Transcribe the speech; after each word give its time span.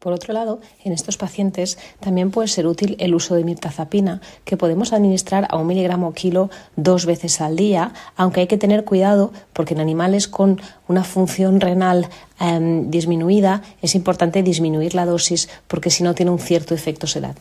Por 0.00 0.14
otro 0.14 0.32
lado, 0.32 0.60
en 0.82 0.94
estos 0.94 1.18
pacientes 1.18 1.76
también 2.00 2.30
puede 2.30 2.48
ser 2.48 2.66
útil 2.66 2.96
el 3.00 3.14
uso 3.14 3.34
de 3.34 3.44
mirtazapina, 3.44 4.22
que 4.46 4.56
podemos 4.56 4.94
administrar 4.94 5.46
a 5.50 5.58
un 5.58 5.66
miligramo 5.66 6.14
kilo 6.14 6.48
dos 6.74 7.04
veces 7.04 7.42
al 7.42 7.54
día, 7.54 7.92
aunque 8.16 8.40
hay 8.40 8.46
que 8.46 8.56
tener 8.56 8.86
cuidado 8.86 9.30
porque 9.52 9.74
en 9.74 9.80
animales 9.80 10.26
con 10.26 10.58
una 10.88 11.04
función 11.04 11.60
renal 11.60 12.08
em, 12.40 12.90
disminuida 12.90 13.60
es 13.82 13.94
importante 13.94 14.42
disminuir 14.42 14.94
la 14.94 15.04
dosis 15.04 15.50
porque 15.68 15.90
si 15.90 16.02
no 16.02 16.14
tiene 16.14 16.30
un 16.30 16.38
cierto 16.38 16.74
efecto 16.74 17.06
sedante. 17.06 17.38